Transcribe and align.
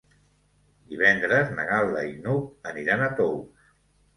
Divendres 0.93 1.53
na 1.59 1.65
Gal·la 1.73 2.03
i 2.13 2.15
n'Hug 2.25 2.73
aniran 2.73 3.05
a 3.05 3.11
Tous. 3.21 3.71